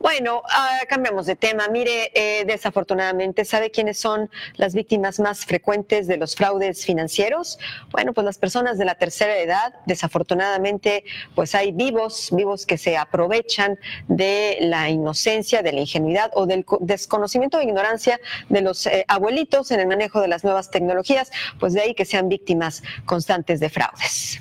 [0.00, 1.68] Bueno, ah, cambiamos de tema.
[1.68, 7.58] Mire, eh, desafortunadamente, ¿sabe quiénes son las víctimas más frecuentes de los fraudes financieros?
[7.90, 12.96] Bueno, pues las personas de la tercera edad, desafortunadamente, pues hay vivos, vivos que se
[12.96, 19.04] aprovechan de la inocencia, de la ingenuidad o del desconocimiento o ignorancia de los eh,
[19.06, 23.60] abuelitos en el manejo de las nuevas tecnologías, pues de ahí que sean víctimas constantes
[23.60, 24.40] de fraudes.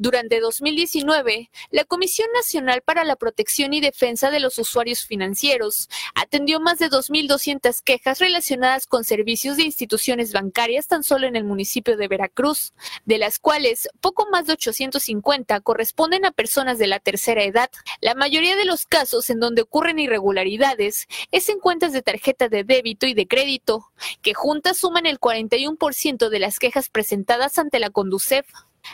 [0.00, 6.60] Durante 2019, la Comisión Nacional para la Protección y Defensa de los Usuarios Financieros atendió
[6.60, 11.96] más de 2.200 quejas relacionadas con servicios de instituciones bancarias tan solo en el municipio
[11.96, 12.74] de Veracruz,
[13.06, 17.70] de las cuales poco más de 850 corresponden a personas de la tercera edad.
[18.00, 22.62] La mayoría de los casos en donde ocurren irregularidades es en cuentas de tarjeta de
[22.62, 23.90] débito y de crédito,
[24.22, 28.46] que juntas suman el 41% de las quejas presentadas ante la Conducef.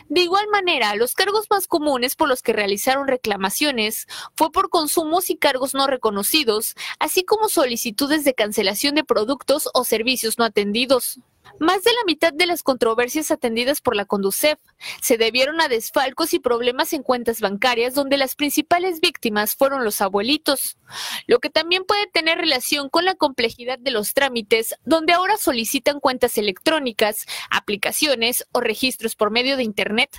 [0.09, 5.31] De igual manera, los cargos más comunes por los que realizaron reclamaciones fue por consumos
[5.31, 11.21] y cargos no reconocidos, así como solicitudes de cancelación de productos o servicios no atendidos.
[11.61, 14.59] Más de la mitad de las controversias atendidas por la Conducef
[15.01, 20.01] se debieron a desfalcos y problemas en cuentas bancarias donde las principales víctimas fueron los
[20.01, 20.79] abuelitos,
[21.27, 26.01] lo que también puede tener relación con la complejidad de los trámites donde ahora solicitan
[26.01, 30.11] cuentas electrónicas, aplicaciones o registros por medio de Internet.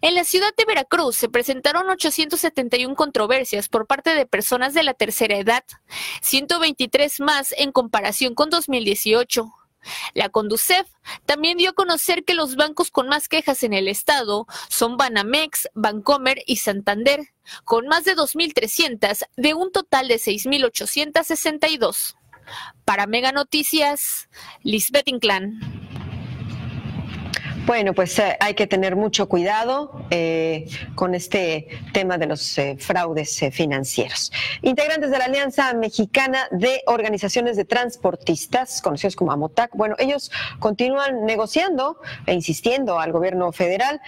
[0.00, 4.94] En la ciudad de Veracruz se presentaron 871 controversias por parte de personas de la
[4.94, 5.64] tercera edad,
[6.22, 9.55] 123 más en comparación con 2018.
[10.14, 10.86] La Conducef
[11.24, 15.68] también dio a conocer que los bancos con más quejas en el estado son Banamex,
[15.74, 17.20] Bancomer y Santander,
[17.64, 22.16] con más de 2.300 de un total de 6.862.
[22.84, 24.28] Para Mega Noticias,
[24.62, 25.75] Lisbeth Inclán.
[27.66, 32.76] Bueno, pues eh, hay que tener mucho cuidado eh, con este tema de los eh,
[32.78, 34.30] fraudes financieros.
[34.62, 41.24] Integrantes de la Alianza Mexicana de Organizaciones de Transportistas, conocidos como AMOTAC, bueno, ellos continúan
[41.24, 44.00] negociando e insistiendo al gobierno federal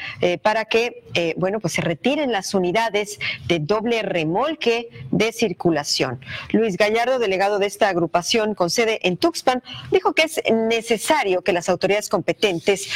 [0.42, 6.20] para que, bueno, pues se retiren las unidades de doble remolque de circulación.
[6.52, 11.52] Luis Gallardo, delegado de esta agrupación con sede en Tuxpan, dijo que es necesario que
[11.52, 12.88] las autoridades competentes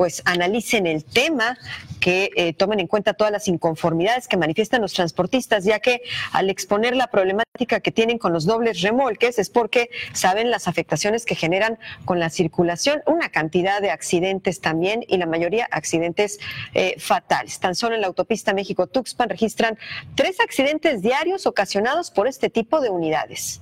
[0.00, 1.58] pues analicen el tema,
[2.00, 6.00] que eh, tomen en cuenta todas las inconformidades que manifiestan los transportistas, ya que
[6.32, 11.26] al exponer la problemática que tienen con los dobles remolques es porque saben las afectaciones
[11.26, 16.38] que generan con la circulación, una cantidad de accidentes también y la mayoría accidentes
[16.72, 17.60] eh, fatales.
[17.60, 19.78] Tan solo en la autopista México-Tuxpan registran
[20.14, 23.60] tres accidentes diarios ocasionados por este tipo de unidades.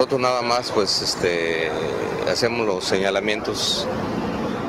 [0.00, 1.72] Nosotros nada más pues este,
[2.30, 3.84] hacemos los señalamientos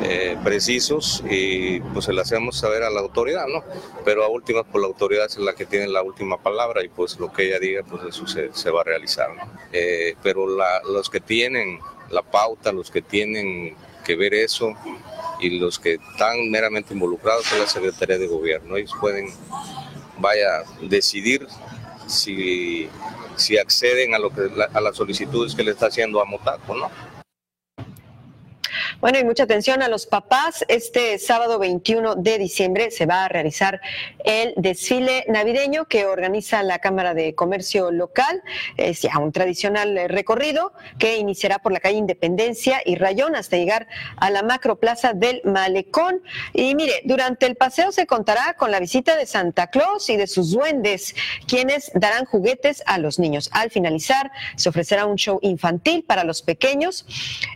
[0.02, 3.64] eh, precisos y pues se le hacemos saber a la autoridad, ¿no?
[4.04, 7.20] Pero a últimas pues la autoridad es la que tiene la última palabra y pues
[7.20, 9.44] lo que ella diga pues eso se, va a realizar, ¿no?
[9.72, 11.78] Eh, pero los que tienen
[12.10, 14.74] la pauta, los que tienen que ver eso
[15.40, 19.30] y los que están meramente involucrados en la Secretaría de Gobierno, ellos pueden,
[20.18, 21.48] vaya, decidir
[22.10, 22.90] si
[23.40, 26.92] si acceden a, lo que, a las solicitudes que le está haciendo a Motaco, ¿no?
[29.02, 30.66] Bueno, y mucha atención a los papás.
[30.68, 33.80] Este sábado 21 de diciembre se va a realizar
[34.26, 38.44] el desfile navideño que organiza la Cámara de Comercio Local.
[38.76, 43.88] Es ya un tradicional recorrido que iniciará por la calle Independencia y Rayón hasta llegar
[44.18, 46.22] a la macroplaza del Malecón.
[46.52, 50.28] Y mire, durante el paseo se contará con la visita de Santa Claus y de
[50.28, 51.16] sus duendes,
[51.48, 53.50] quienes darán juguetes a los niños.
[53.54, 57.06] Al finalizar, se ofrecerá un show infantil para los pequeños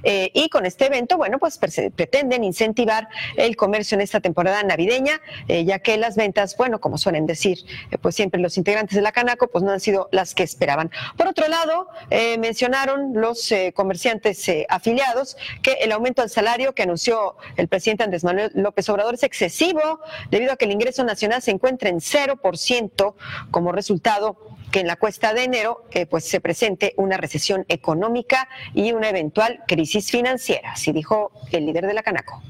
[0.03, 3.07] eh, y con este evento, bueno, pues pretenden incentivar
[3.37, 7.59] el comercio en esta temporada navideña, eh, ya que las ventas, bueno, como suelen decir,
[7.91, 10.91] eh, pues siempre los integrantes de la Canaco, pues no han sido las que esperaban.
[11.17, 17.35] Por otro lado, eh, mencionaron los comerciantes afiliados que el aumento al salario que anunció
[17.55, 19.99] el presidente Andrés Manuel López Obrador es excesivo
[20.31, 23.15] debido a que el ingreso nacional se encuentra en 0%
[23.51, 24.37] como resultado
[24.73, 29.07] que en la cuesta de enero eh, pues se presente una recesión económica y una
[29.07, 32.41] eventual crisis financiera, así dijo el líder de la Canaco.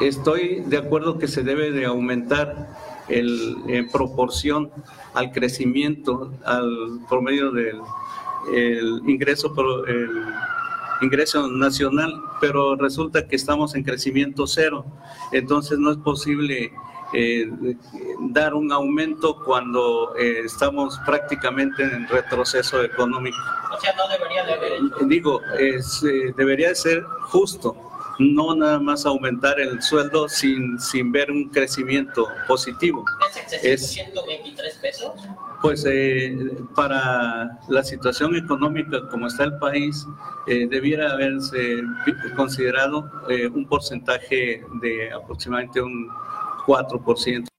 [0.00, 2.68] Estoy de acuerdo que se debe de aumentar
[3.08, 4.70] en proporción
[5.12, 7.80] al crecimiento, al promedio del
[8.54, 9.52] el ingreso,
[9.88, 10.24] el
[11.02, 14.86] ingreso nacional, pero resulta que estamos en crecimiento cero,
[15.32, 16.72] entonces no es posible
[17.14, 17.50] eh,
[18.20, 23.38] dar un aumento cuando eh, estamos prácticamente en retroceso económico.
[23.74, 24.80] O sea, no debería de haber.
[25.06, 27.74] Digo, es, eh, debería ser justo,
[28.18, 33.04] no nada más aumentar el sueldo sin, sin ver un crecimiento positivo.
[33.62, 35.12] ¿Es 123 pesos?
[35.62, 35.84] Pues
[36.76, 40.06] para la situación económica como está el país,
[40.46, 41.82] debiera haberse
[42.36, 43.10] considerado
[43.52, 46.08] un porcentaje de aproximadamente un
[46.68, 47.57] 4%.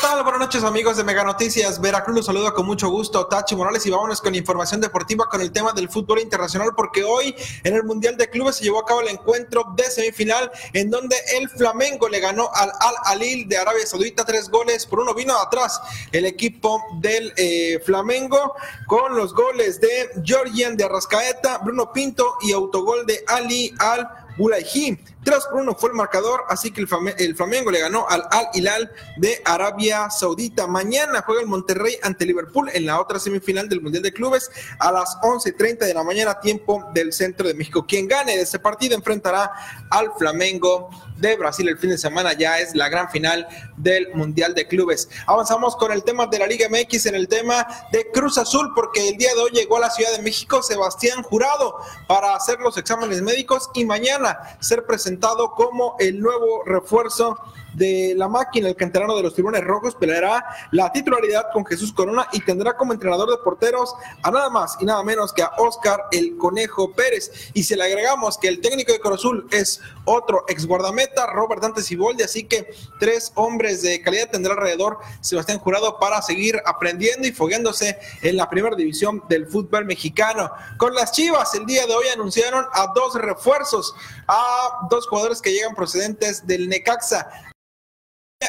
[0.00, 0.22] Tal?
[0.22, 1.80] Buenas noches amigos de Mega Noticias.
[1.80, 3.26] Veracruz los saluda con mucho gusto.
[3.26, 7.34] Tachi Morales y vámonos con información deportiva con el tema del fútbol internacional porque hoy
[7.64, 11.16] en el Mundial de Clubes se llevó a cabo el encuentro de semifinal en donde
[11.36, 15.14] el Flamengo le ganó al Al Alil de Arabia Saudita tres goles por uno.
[15.14, 15.80] Vino atrás
[16.12, 18.54] el equipo del eh, Flamengo
[18.86, 24.98] con los goles de Georgian de Arrascaeta, Bruno Pinto y autogol de Ali Al Bulaiji.
[25.24, 28.90] 3 por 1 fue el marcador, así que el, Flamengo le ganó al Al Hilal
[29.18, 30.66] de Arabia Saudita.
[30.66, 34.90] Mañana juega el Monterrey ante Liverpool en la otra semifinal del Mundial de Clubes a
[34.90, 37.84] las 11:30 de la mañana, tiempo del centro de México.
[37.86, 39.52] Quien gane de este partido enfrentará
[39.90, 42.32] al Flamengo de Brasil el fin de semana.
[42.32, 43.46] Ya es la gran final
[43.78, 45.08] del Mundial de Clubes.
[45.26, 49.08] Avanzamos con el tema de la Liga MX en el tema de Cruz Azul, porque
[49.08, 51.76] el día de hoy llegó a la Ciudad de México Sebastián Jurado
[52.06, 57.38] para hacer los exámenes médicos y mañana ser presentado como el nuevo refuerzo
[57.74, 62.26] de la máquina, el canterano de los Tiburones Rojos, peleará la titularidad con Jesús Corona
[62.32, 66.04] y tendrá como entrenador de porteros a nada más y nada menos que a Oscar
[66.10, 67.30] el Conejo Pérez.
[67.54, 71.82] Y si le agregamos que el técnico de Cruzul es otro ex guardameta, Robert Dante
[71.82, 77.32] Siboldi, así que tres hombres de calidad tendrá alrededor Sebastián Jurado para seguir aprendiendo y
[77.32, 80.50] fogueándose en la primera división del fútbol mexicano.
[80.76, 83.94] Con las Chivas, el día de hoy anunciaron a dos refuerzos,
[84.26, 87.47] a dos jugadores que llegan procedentes del Necaxa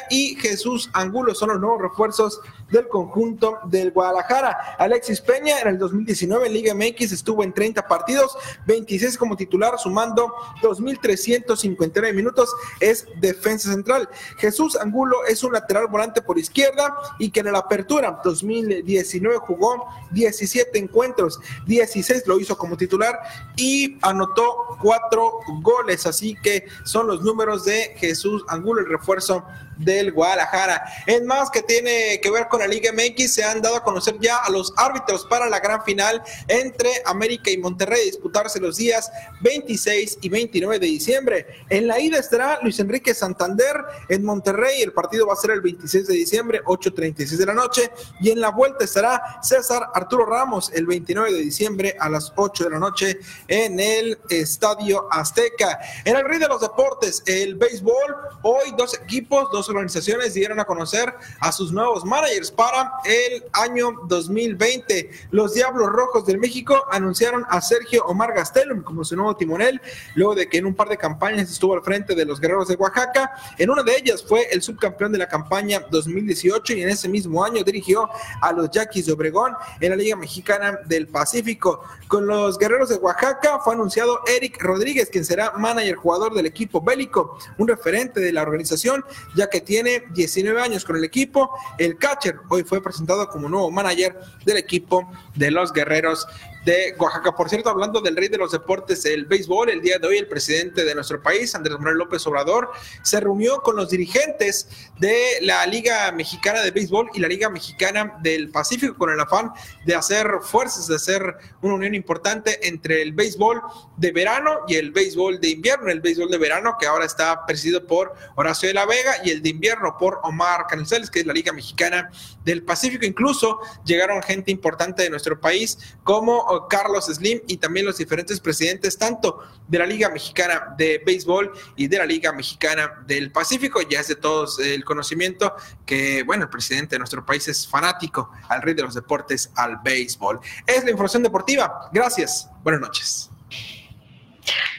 [0.10, 4.76] y Jesús Angulo son los nuevos refuerzos del conjunto del Guadalajara.
[4.78, 8.38] Alexis Peña en el 2019 en Liga MX estuvo en 30 partidos,
[8.68, 14.10] 26 como titular, sumando 2.359 minutos, es defensa central.
[14.38, 19.88] Jesús Angulo es un lateral volante por izquierda y que en la apertura 2019 jugó
[20.12, 23.20] 17 encuentros, 16 lo hizo como titular
[23.56, 29.46] y anotó 4 goles, así que son los números de Jesús Angulo, el refuerzo
[29.80, 30.84] del Guadalajara.
[31.08, 34.18] En más que tiene que ver con la Liga MX, se han dado a conocer
[34.20, 39.12] ya a los árbitros para la gran final entre América y Monterrey, disputarse los días
[39.42, 41.48] 26 y 29 de diciembre.
[41.70, 43.76] En la ida estará Luis Enrique Santander
[44.10, 47.92] en Monterrey, el partido va a ser el 26 de diciembre, 8.36 de la noche,
[48.20, 52.66] y en la vuelta estará César Arturo Ramos el 29 de diciembre a las 8
[52.66, 55.80] de la noche en el Estadio Azteca.
[56.04, 60.66] En el Rey de los Deportes, el béisbol, hoy dos equipos, dos organizaciones dieron a
[60.66, 65.10] conocer a sus nuevos managers para el año 2020.
[65.32, 69.82] Los Diablos Rojos del México anunciaron a Sergio Omar Gastelum como su nuevo timonel,
[70.16, 72.76] luego de que en un par de campañas estuvo al frente de los Guerreros de
[72.76, 73.32] Oaxaca.
[73.58, 77.44] En una de ellas fue el subcampeón de la campaña 2018 y en ese mismo
[77.44, 78.10] año dirigió
[78.42, 81.84] a los Yaquis de Obregón en la Liga Mexicana del Pacífico.
[82.08, 86.82] Con los Guerreros de Oaxaca fue anunciado Eric Rodríguez, quien será manager jugador del equipo
[86.82, 89.04] bélico, un referente de la organización,
[89.36, 91.50] ya que tiene 19 años con el equipo.
[91.78, 96.28] El catcher hoy fue presentado como nuevo manager del equipo de los Guerreros
[96.66, 97.32] de Oaxaca.
[97.32, 100.28] Por cierto, hablando del rey de los deportes, el béisbol, el día de hoy el
[100.28, 102.72] presidente de nuestro país, Andrés Manuel López Obrador,
[103.04, 104.68] se reunió con los dirigentes
[105.00, 109.52] de la Liga Mexicana de Béisbol y la Liga Mexicana del Pacífico con el afán
[109.86, 113.62] de hacer fuerzas, de hacer una unión importante entre el béisbol
[113.98, 115.90] de verano y el béisbol de invierno.
[115.90, 119.42] El béisbol de verano que ahora está presidido por Horacio de la Vega y el
[119.42, 122.10] de invierno por Omar Canizales, que es la Liga Mexicana
[122.50, 123.06] del Pacífico.
[123.06, 128.98] Incluso llegaron gente importante de nuestro país como Carlos Slim y también los diferentes presidentes
[128.98, 133.82] tanto de la Liga Mexicana de Béisbol y de la Liga Mexicana del Pacífico.
[133.88, 138.32] Ya es de todos el conocimiento que, bueno, el presidente de nuestro país es fanático
[138.48, 140.40] al rey de los deportes, al béisbol.
[140.66, 141.90] Es la información deportiva.
[141.94, 142.50] Gracias.
[142.64, 143.30] Buenas noches.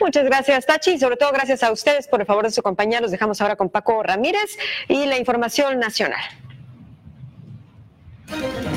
[0.00, 3.00] Muchas gracias, Tachi, y sobre todo gracias a ustedes por el favor de su compañía.
[3.00, 4.58] Los dejamos ahora con Paco Ramírez
[4.88, 6.49] y la información nacional.
[8.30, 8.69] Thank you.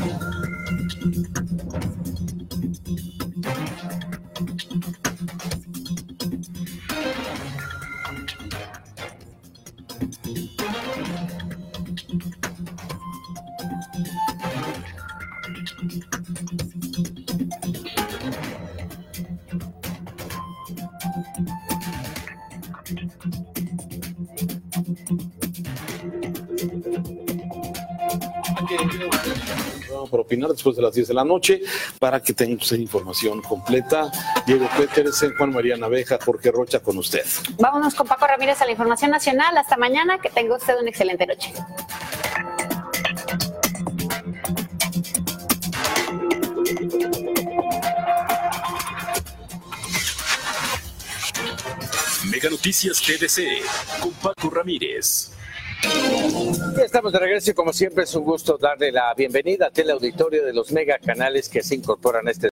[30.13, 31.61] Para opinar después de las 10 de la noche
[31.97, 34.11] para que tengamos información completa.
[34.45, 37.25] Diego Péteres, Juan María Naveja, Jorge Rocha con usted.
[37.57, 39.57] Vámonos con Paco Ramírez a la información nacional.
[39.57, 41.51] Hasta mañana, que tenga usted una excelente noche.
[52.29, 55.31] Mega Noticias TDC con Paco Ramírez.
[56.83, 60.53] Estamos de regreso y como siempre es un gusto darle la bienvenida al teleauditorio de
[60.53, 62.52] los mega canales que se incorporan a este